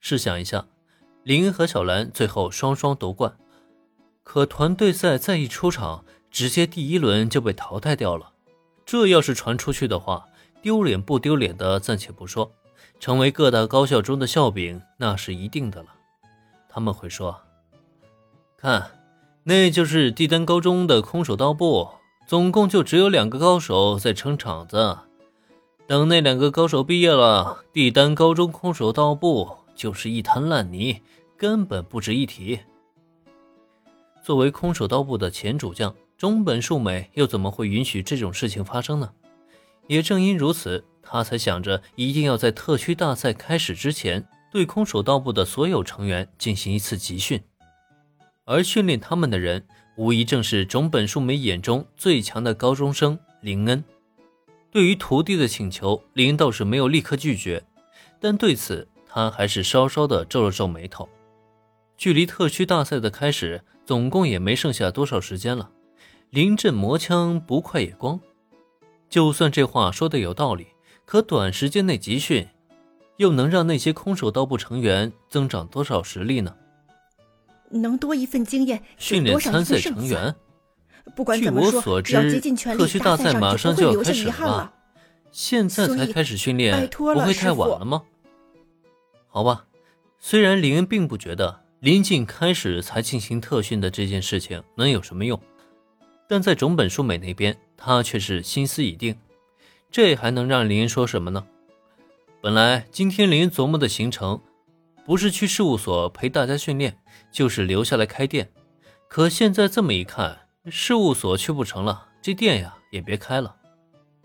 [0.00, 0.66] 试想一下，
[1.22, 3.36] 林和小兰最后双双夺冠，
[4.24, 8.32] 可团队赛再一出场，直接第一轮就被淘汰掉了。
[8.86, 10.26] 这要是传出去的话，
[10.62, 12.50] 丢脸不丢脸的暂且不说，
[12.98, 15.88] 成为各大高校中的笑柄那是一定的了。
[16.68, 17.40] 他们会说
[18.56, 18.90] ：“看，
[19.44, 21.88] 那就是帝丹高中的空手道部，
[22.26, 24.98] 总共就只有两个高手在撑场子。
[25.86, 31.00] 等那两个高手毕业了，帝丹高中空手道部就是一滩烂泥，
[31.38, 32.60] 根本不值一提。”
[34.22, 39.10] 作为空手道部的前主将，中本树美又怎么会允许这种事情发生呢？
[39.86, 47.40] 也正因如此，他才想着一定要在特区大赛开始之前，对空手道部的所有成员进行一次集训。
[48.44, 53.82] 而训练他们的人，无疑正是中本树美眼中最强的高中生林恩。
[54.70, 57.64] 对于徒弟的请求，林恩倒是没有立刻拒绝，
[58.20, 61.08] 但对此他还是稍稍的皱了皱眉头。
[61.96, 65.70] 距离特区大赛的开始，总共也没剩下多少时间了。
[66.30, 68.20] 临阵磨枪，不快也光。
[69.08, 70.68] 就算这话说的有道理，
[71.04, 72.46] 可短时间内集训，
[73.16, 76.54] 又能让那些空手道部成员增长多少实力呢？
[77.70, 80.32] 能多一份经验，训练参赛成员。
[81.16, 84.72] 不管怎么说，只要竭尽全力，特区大赛马上就要开始了。
[85.32, 88.02] 现在才开始训练，不会太晚了吗？
[89.30, 89.64] 好吧，
[90.18, 95.40] 虽然林恩并不觉得临近开始才进行特训的这件事情能有什么用，
[96.28, 97.56] 但在种本树美那边。
[97.82, 99.16] 他却是心思已定，
[99.90, 101.46] 这还能让林恩说什么呢？
[102.42, 104.38] 本来今天林恩琢磨的行程，
[105.06, 106.98] 不是去事务所陪大家训练，
[107.32, 108.52] 就是留下来开店。
[109.08, 113.56] 可现在这么一看，事务所去不成了，这店呀也别开了，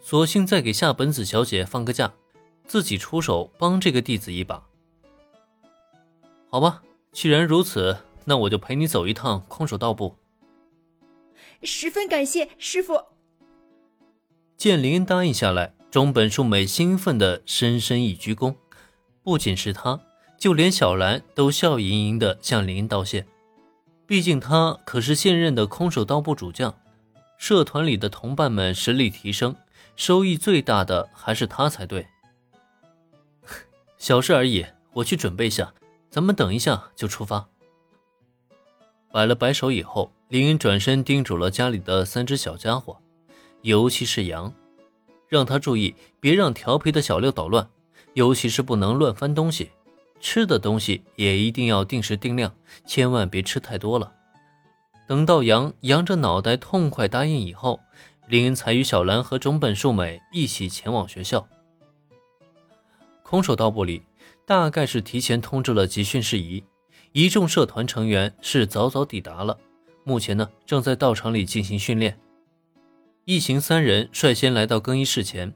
[0.00, 2.10] 索性再给夏本子小姐放个假，
[2.66, 4.64] 自己出手帮这个弟子一把。
[6.52, 10.14] 好吧，既然如此，那我就陪你走一趟空手道部。
[11.62, 13.02] 十分感谢师傅。
[14.58, 18.54] 见林恩答应下来，中本树美兴奋的深深一鞠躬。
[19.22, 19.98] 不仅是他，
[20.36, 23.26] 就连小兰都笑盈盈的向林恩道谢。
[24.06, 26.78] 毕竟他可是现任的空手道部主将，
[27.38, 29.56] 社团里的同伴们实力提升，
[29.96, 32.06] 收益最大的还是他才对。
[33.96, 35.72] 小事而已，我去准备一下，
[36.12, 37.48] 咱们等一下就出发。
[39.10, 42.98] 摆了摆手以后，林恩转身叮嘱了家里的三只小家伙。
[43.62, 44.52] 尤其是羊，
[45.26, 47.66] 让他注意，别让调皮的小六捣乱，
[48.12, 49.70] 尤其是不能乱翻东西。
[50.20, 54.12] 吃的东西也一定要定时定量，千万别吃太多了。
[55.08, 57.80] 等到羊扬着脑袋痛快答应以后，
[58.26, 61.48] 林恩才与小兰和中本树美一起前往学校。
[63.22, 64.02] 空手道部里
[64.44, 66.64] 大概是提前通知了集训事宜，
[67.12, 69.56] 一众社团成员是早早抵达了，
[70.04, 72.18] 目前呢正在道场里进行训练。
[73.24, 75.54] 一行三人率先来到更衣室前，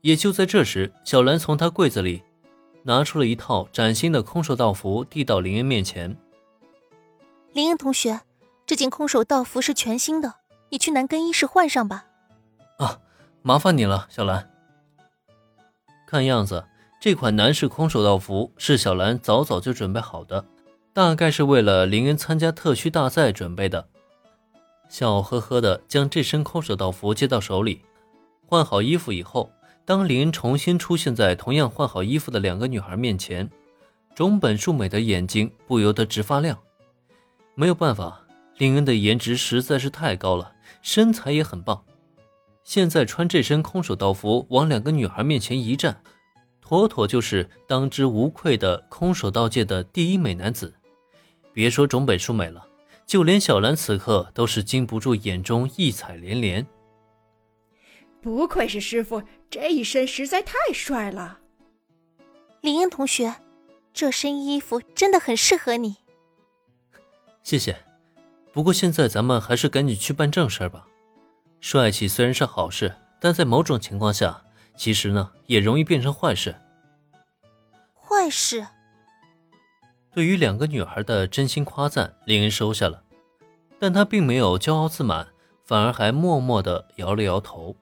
[0.00, 2.22] 也就在这时，小兰从她柜子里
[2.84, 6.16] 拿出了一套崭新的空手道服，递到林恩面前。
[7.52, 8.20] 林恩同学，
[8.64, 10.34] 这件空手道服是全新的，
[10.70, 12.06] 你去男更衣室换上吧。
[12.78, 13.00] 啊，
[13.42, 14.50] 麻烦你了，小兰。
[16.06, 16.64] 看样子，
[17.04, 20.42] 这款男士空手道服是小兰早早就准备好的，
[20.94, 23.86] 大概是为了林恩参加特区大赛准备的。
[24.88, 27.82] 笑呵呵地将这身空手道服接到手里，
[28.46, 29.52] 换好衣服以后，
[29.84, 33.50] 当林恩重新出现在同样换好衣服的两个女孩面前，
[34.14, 36.58] 中本树美的眼睛不由得直发亮。
[37.54, 38.22] 没有办法，
[38.56, 41.84] 林恩的颜值实在是太高了，身材也很棒，
[42.62, 46.00] 现在穿这身空手道服往两个女孩面前一站，
[46.66, 50.74] 妥妥就是当之无愧的空手道界的第一美男子。
[51.52, 52.66] 别说种北树美了。
[53.06, 56.66] 就连小兰此刻都是禁不住眼中异彩连连。
[58.22, 61.40] 不愧是师傅，这一身实在太帅了。
[62.62, 63.34] 林英同学，
[63.92, 65.96] 这身衣服真的很适合你。
[67.42, 67.76] 谢谢，
[68.54, 70.86] 不过现在咱们还是赶紧去办正事吧。
[71.60, 74.43] 帅气虽然是好事，但在某种情况下，
[74.76, 76.54] 其实呢也容易变成坏事。
[77.94, 78.66] 坏事。
[80.12, 83.02] 对于两个女孩的真心夸赞，林恩收下了，
[83.80, 85.26] 但他并没有骄傲自满，
[85.64, 87.74] 反而还默默地摇了摇头。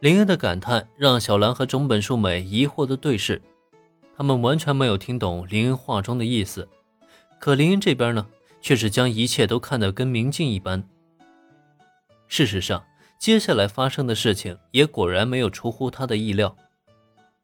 [0.00, 3.40] 林恩的感叹让小兰和中本树美疑惑的对视，
[4.16, 6.68] 他们完全没有听懂林恩话中的意思。
[7.38, 8.26] 可林恩这边呢，
[8.60, 10.82] 却是将一切都看得跟明镜一般。
[12.26, 12.82] 事实上，
[13.20, 16.56] 接下来发生的事情也果然没有出乎他的意料。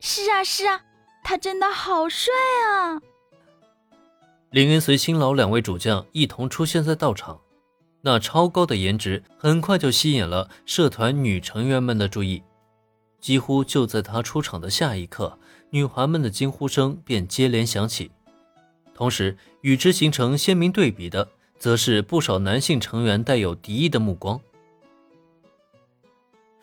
[0.00, 0.80] 是啊，是啊。
[1.22, 2.32] 他真的好帅
[2.70, 3.02] 啊！
[4.50, 7.40] 林恩随新老两位主将一同出现在道场，
[8.00, 12.42] 那超高的颜值很快就吸引了社团女成员们的注意。
[13.20, 15.36] 几乎就在他出场的下一刻，
[15.70, 18.12] 女孩们的惊呼声便接连响起。
[18.94, 21.28] 同时，与之形成鲜明对比的，
[21.58, 24.40] 则是不少男性成员带有敌意的目光。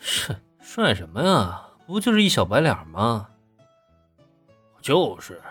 [0.03, 1.69] 是 帅什么呀？
[1.88, 3.29] 不就是一小白脸吗？
[4.81, 5.41] 就是，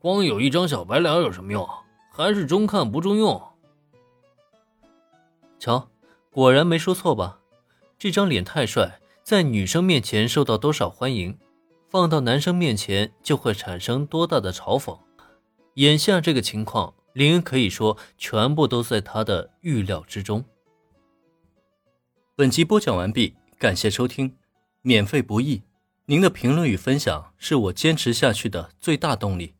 [0.00, 1.68] 光有一张小白脸有什么用？
[2.12, 3.40] 还是中看不中用。
[5.60, 5.88] 瞧，
[6.30, 7.38] 果然没说错吧？
[7.98, 11.38] 这张脸太帅，在女生面前受到多少欢迎，
[11.88, 14.98] 放到男生面前就会产生多大的嘲讽。
[15.74, 20.44] 眼下这个情况，林恩可以说全部都在他的预料之中。
[22.34, 24.38] 本集播讲完毕，感谢收听，
[24.80, 25.64] 免费不易，
[26.06, 29.52] 您的评论与分享是我坚持下去的最大动力。